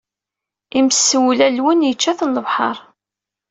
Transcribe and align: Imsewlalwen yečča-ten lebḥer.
Imsewlalwen 0.79 1.85
yečča-ten 1.87 2.29
lebḥer. 2.35 2.77